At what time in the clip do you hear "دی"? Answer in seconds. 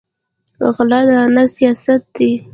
2.15-2.31